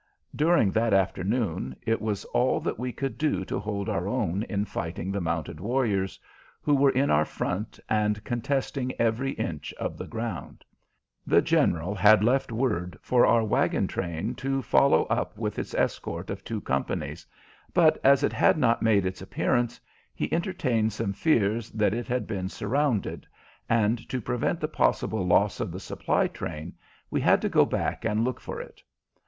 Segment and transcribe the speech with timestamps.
[0.35, 4.65] During that afternoon it was all that we could do to hold our own in
[4.65, 6.19] fighting the mounted warriors,
[6.59, 10.65] who were in our front and contesting every inch of the ground.
[11.27, 16.31] The General had left word for our wagon train to follow up with its escort
[16.31, 17.27] of two companies,
[17.71, 19.79] but as it had not made its appearance,
[20.15, 23.27] he entertained some fears that it had been surrounded,
[23.69, 26.73] and to prevent the possible loss of the supply train
[27.11, 28.81] we had to go back and look for it.